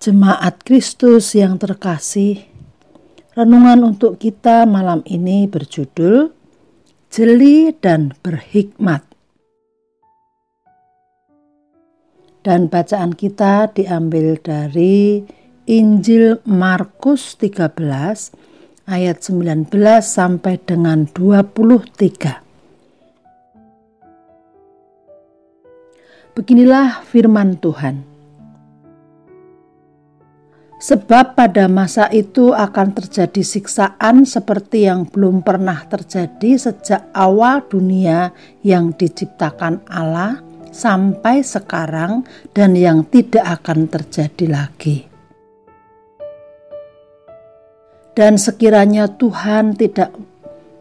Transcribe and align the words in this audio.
Jemaat 0.00 0.64
Kristus 0.64 1.36
yang 1.36 1.60
terkasih, 1.60 2.48
renungan 3.36 3.92
untuk 3.92 4.16
kita 4.16 4.64
malam 4.64 5.04
ini 5.04 5.44
berjudul 5.44 6.32
Jeli 7.12 7.68
dan 7.84 8.16
Berhikmat. 8.24 9.04
Dan 12.40 12.72
bacaan 12.72 13.12
kita 13.12 13.76
diambil 13.76 14.40
dari 14.40 15.20
Injil 15.68 16.40
Markus 16.48 17.36
13 17.36 17.68
ayat 18.88 19.20
19 19.20 19.68
sampai 20.00 20.56
dengan 20.64 21.04
23. 21.12 22.40
Beginilah 26.32 27.04
firman 27.04 27.60
Tuhan. 27.60 28.19
Sebab 30.80 31.36
pada 31.36 31.68
masa 31.68 32.08
itu 32.08 32.56
akan 32.56 32.96
terjadi 32.96 33.44
siksaan 33.44 34.24
seperti 34.24 34.88
yang 34.88 35.04
belum 35.04 35.44
pernah 35.44 35.84
terjadi 35.84 36.56
sejak 36.56 37.12
awal 37.12 37.60
dunia 37.68 38.32
yang 38.64 38.96
diciptakan 38.96 39.84
Allah 39.92 40.40
sampai 40.72 41.44
sekarang 41.44 42.24
dan 42.56 42.72
yang 42.72 43.04
tidak 43.04 43.60
akan 43.60 43.92
terjadi 43.92 44.46
lagi. 44.48 45.04
Dan 48.16 48.40
sekiranya 48.40 49.04
Tuhan 49.20 49.76
tidak 49.76 50.16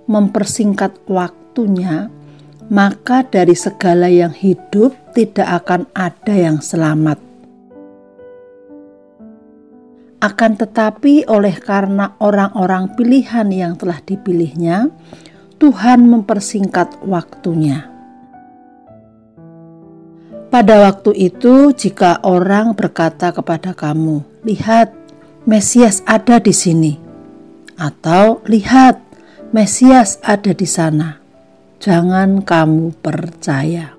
mempersingkat 0.07 0.95
waktunya, 1.11 2.07
maka 2.71 3.27
dari 3.27 3.53
segala 3.53 4.07
yang 4.07 4.31
hidup 4.31 4.95
tidak 5.11 5.67
akan 5.67 5.91
ada 5.91 6.33
yang 6.39 6.63
selamat 6.63 7.28
akan 10.19 10.51
tetapi, 10.59 11.23
oleh 11.31 11.55
karena 11.59 12.19
orang-orang 12.19 12.91
pilihan 12.99 13.47
yang 13.51 13.73
telah 13.79 14.03
dipilihnya, 14.03 14.91
Tuhan 15.59 16.07
mempersingkat 16.07 17.03
waktunya. 17.07 17.87
Pada 20.49 20.81
waktu 20.87 21.13
itu, 21.13 21.71
jika 21.77 22.25
orang 22.25 22.73
berkata 22.73 23.29
kepada 23.29 23.77
kamu, 23.77 24.25
"Lihat, 24.43 24.91
Mesias 25.45 26.01
ada 26.09 26.41
di 26.41 26.51
sini," 26.51 26.97
atau 27.77 28.41
"Lihat, 28.49 28.97
Mesias 29.53 30.17
ada 30.25 30.51
di 30.51 30.65
sana," 30.65 31.21
jangan 31.77 32.41
kamu 32.41 32.97
percaya. 32.97 33.98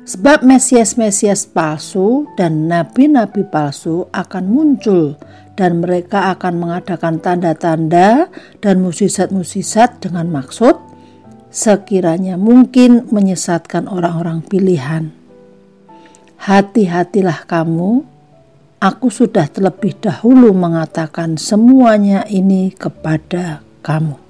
Sebab 0.00 0.42
Mesias-Mesias 0.42 1.44
palsu 1.44 2.24
dan 2.34 2.66
nabi-nabi 2.66 3.44
palsu 3.44 4.08
akan 4.10 4.44
muncul 4.48 5.20
dan 5.60 5.84
mereka 5.84 6.32
akan 6.32 6.56
mengadakan 6.56 7.20
tanda-tanda 7.20 8.32
dan 8.64 8.80
musisat-musisat 8.80 10.00
dengan 10.00 10.32
maksud 10.32 10.72
sekiranya 11.52 12.40
mungkin 12.40 13.10
menyesatkan 13.12 13.90
orang-orang 13.90 14.40
pilihan. 14.40 15.12
Hati-hatilah 16.40 17.44
kamu, 17.44 18.00
aku 18.80 19.08
sudah 19.12 19.52
terlebih 19.52 20.00
dahulu 20.00 20.56
mengatakan 20.56 21.36
semuanya 21.36 22.24
ini 22.24 22.72
kepada 22.72 23.60
kamu. 23.84 24.29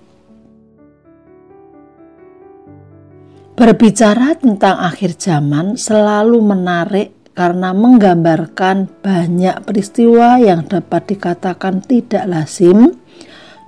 Berbicara 3.61 4.41
tentang 4.41 4.81
akhir 4.81 5.21
zaman 5.21 5.77
selalu 5.77 6.41
menarik 6.41 7.13
karena 7.37 7.77
menggambarkan 7.77 8.89
banyak 9.05 9.69
peristiwa 9.69 10.41
yang 10.41 10.65
dapat 10.65 11.13
dikatakan 11.13 11.85
tidak 11.85 12.25
lazim 12.25 12.97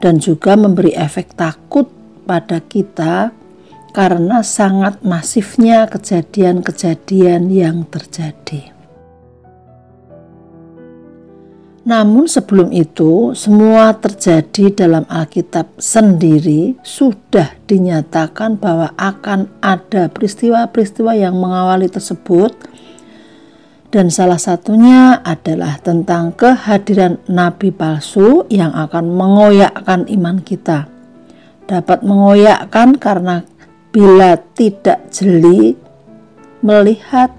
dan 0.00 0.16
juga 0.16 0.56
memberi 0.56 0.96
efek 0.96 1.36
takut 1.36 1.92
pada 2.24 2.64
kita 2.64 3.36
karena 3.92 4.40
sangat 4.40 5.04
masifnya 5.04 5.84
kejadian-kejadian 5.84 7.52
yang 7.52 7.84
terjadi. 7.84 8.72
Namun 11.82 12.30
sebelum 12.30 12.70
itu 12.70 13.34
semua 13.34 13.90
terjadi 13.98 14.70
dalam 14.70 15.02
Alkitab 15.10 15.82
sendiri 15.82 16.78
sudah 16.86 17.58
dinyatakan 17.66 18.54
bahwa 18.54 18.94
akan 18.94 19.50
ada 19.58 20.06
peristiwa-peristiwa 20.06 21.18
yang 21.18 21.34
mengawali 21.34 21.90
tersebut 21.90 22.54
dan 23.90 24.14
salah 24.14 24.38
satunya 24.38 25.20
adalah 25.26 25.76
tentang 25.82 26.32
kehadiran 26.38 27.18
nabi 27.26 27.74
palsu 27.74 28.46
yang 28.46 28.70
akan 28.72 29.12
mengoyakkan 29.12 30.06
iman 30.06 30.38
kita. 30.38 30.86
Dapat 31.66 32.06
mengoyakkan 32.06 32.96
karena 32.96 33.42
bila 33.90 34.38
tidak 34.54 35.12
jeli 35.12 35.76
melihat 36.62 37.34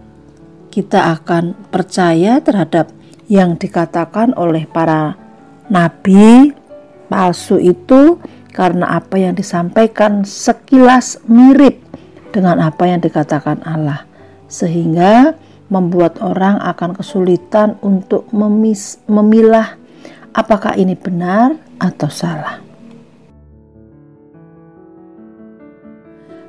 kita 0.70 1.16
akan 1.18 1.58
percaya 1.74 2.38
terhadap 2.44 2.92
yang 3.34 3.58
dikatakan 3.58 4.38
oleh 4.38 4.70
para 4.70 5.18
nabi 5.74 6.54
palsu 7.10 7.58
itu 7.58 8.22
karena 8.54 9.02
apa 9.02 9.18
yang 9.18 9.34
disampaikan 9.34 10.22
sekilas 10.22 11.18
mirip 11.26 11.82
dengan 12.30 12.62
apa 12.62 12.86
yang 12.86 13.02
dikatakan 13.02 13.66
Allah 13.66 14.06
sehingga 14.46 15.34
membuat 15.74 16.22
orang 16.22 16.62
akan 16.62 16.94
kesulitan 16.94 17.82
untuk 17.82 18.30
memis 18.30 19.02
memilah 19.10 19.74
apakah 20.38 20.78
ini 20.78 20.94
benar 20.94 21.58
atau 21.82 22.10
salah. 22.14 22.62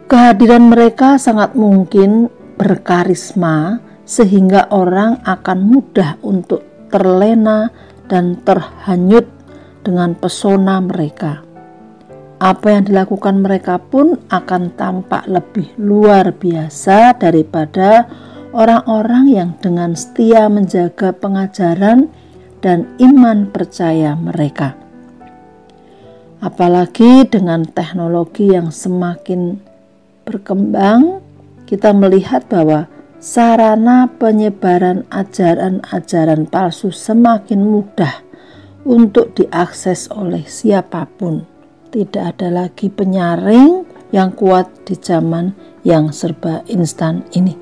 Kehadiran 0.05 0.69
mereka 0.69 1.17
sangat 1.17 1.57
mungkin 1.57 2.29
berkarisma 2.61 3.81
sehingga 4.05 4.69
orang 4.69 5.25
akan 5.25 5.59
mudah 5.65 6.21
untuk 6.21 6.74
terlena 6.95 7.75
dan 8.07 8.39
terhanyut 8.47 9.27
dengan 9.83 10.15
pesona 10.15 10.79
mereka. 10.79 11.43
Apa 12.39 12.79
yang 12.79 12.87
dilakukan 12.87 13.43
mereka 13.43 13.83
pun 13.83 14.15
akan 14.31 14.71
tampak 14.79 15.27
lebih 15.27 15.75
luar 15.75 16.31
biasa 16.31 17.19
daripada 17.19 18.07
orang-orang 18.55 19.25
yang 19.27 19.51
dengan 19.59 19.99
setia 19.99 20.47
menjaga 20.47 21.11
pengajaran 21.11 22.07
dan 22.63 22.87
iman 23.03 23.51
percaya 23.51 24.15
mereka. 24.15 24.79
Apalagi 26.39 27.27
dengan 27.27 27.67
teknologi 27.67 28.53
yang 28.55 28.71
semakin 28.71 29.59
berkembang, 30.23 31.25
kita 31.65 31.91
melihat 31.97 32.45
bahwa 32.47 32.94
sarana 33.25 34.05
penyebaran 34.21 35.09
ajaran-ajaran 35.09 36.45
palsu 36.45 36.93
semakin 36.93 37.65
mudah 37.65 38.21
untuk 38.85 39.33
diakses 39.33 40.13
oleh 40.13 40.45
siapa 40.45 41.09
pun. 41.09 41.49
Tidak 41.89 42.21
ada 42.21 42.53
lagi 42.53 42.93
penyaring 42.93 43.89
yang 44.13 44.37
kuat 44.37 44.69
di 44.85 45.01
zaman 45.01 45.57
yang 45.89 46.13
serba 46.13 46.69
instan 46.69 47.25
ini. 47.33 47.57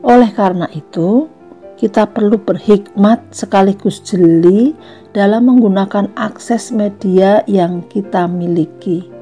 Oleh 0.00 0.32
karena 0.32 0.64
itu, 0.72 1.28
kita 1.76 2.08
perlu 2.08 2.40
berhikmat 2.40 3.28
sekaligus 3.28 4.00
jeli 4.00 4.72
dalam 5.12 5.52
menggunakan 5.52 6.16
akses 6.16 6.72
media 6.72 7.44
yang 7.44 7.84
kita 7.92 8.24
miliki 8.24 9.13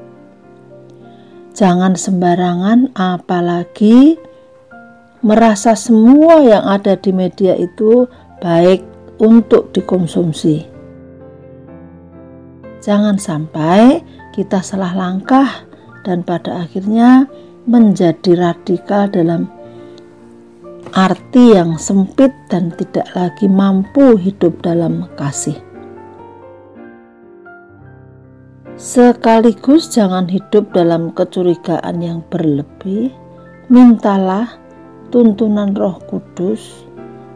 Jangan 1.53 1.93
sembarangan, 1.93 2.97
apalagi 2.97 4.17
merasa 5.21 5.77
semua 5.77 6.41
yang 6.41 6.65
ada 6.65 6.97
di 6.97 7.13
media 7.13 7.53
itu 7.53 8.09
baik 8.41 8.81
untuk 9.21 9.69
dikonsumsi. 9.69 10.65
Jangan 12.83 13.15
sampai 13.15 14.01
kita 14.33 14.65
salah 14.65 14.91
langkah 14.97 15.63
dan 16.03 16.25
pada 16.25 16.67
akhirnya 16.67 17.31
menjadi 17.69 18.35
radikal 18.35 19.07
dalam 19.07 19.47
arti 20.91 21.55
yang 21.55 21.79
sempit 21.79 22.33
dan 22.51 22.73
tidak 22.75 23.07
lagi 23.15 23.47
mampu 23.47 24.19
hidup 24.19 24.59
dalam 24.65 25.07
kasih. 25.15 25.72
Sekaligus 28.83 29.87
jangan 29.95 30.27
hidup 30.27 30.75
dalam 30.75 31.15
kecurigaan 31.15 32.03
yang 32.03 32.19
berlebih. 32.27 33.15
Mintalah 33.71 34.59
tuntunan 35.07 35.71
Roh 35.71 36.03
Kudus 36.03 36.83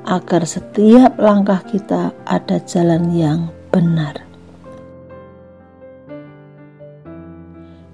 agar 0.04 0.44
setiap 0.44 1.16
langkah 1.16 1.64
kita 1.64 2.12
ada 2.28 2.60
jalan 2.68 3.16
yang 3.16 3.48
benar. 3.72 4.28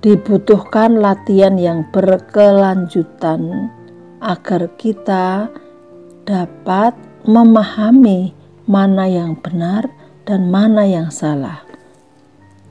Dibutuhkan 0.02 0.98
latihan 0.98 1.54
yang 1.54 1.86
berkelanjutan 1.94 3.70
agar 4.18 4.66
kita 4.82 5.46
dapat 6.26 6.98
memahami 7.30 8.34
mana 8.66 9.06
yang 9.06 9.38
benar 9.38 9.86
dan 10.26 10.50
mana 10.50 10.90
yang 10.90 11.14
salah. 11.14 11.73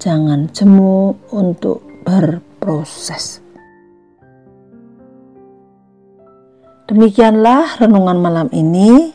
Jangan 0.03 0.51
jemu 0.51 1.15
untuk 1.31 1.79
berproses. 2.03 3.39
Demikianlah 6.91 7.79
renungan 7.79 8.19
malam 8.19 8.49
ini. 8.51 9.15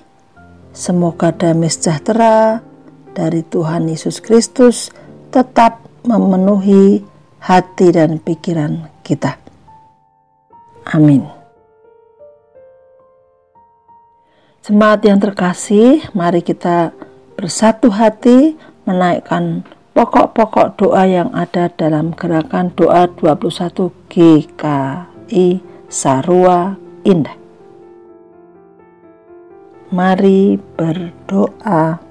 Semoga 0.72 1.36
damai 1.36 1.68
sejahtera 1.68 2.64
dari 3.12 3.44
Tuhan 3.44 3.92
Yesus 3.92 4.24
Kristus 4.24 4.88
tetap 5.28 5.84
memenuhi 6.08 7.04
hati 7.44 7.92
dan 7.92 8.24
pikiran 8.24 8.88
kita. 9.04 9.36
Amin. 10.96 11.28
Jemaat 14.64 15.04
yang 15.04 15.20
terkasih, 15.20 16.00
mari 16.16 16.40
kita 16.40 16.96
bersatu 17.36 17.92
hati 17.92 18.56
menaikkan 18.88 19.68
pokok-pokok 19.98 20.78
doa 20.78 21.10
yang 21.10 21.34
ada 21.34 21.74
dalam 21.74 22.14
gerakan 22.14 22.70
doa 22.78 23.10
21 23.18 23.90
GKI 24.14 25.48
Sarua 25.90 26.78
Indah. 27.02 27.34
Mari 29.90 30.62
berdoa. 30.78 32.07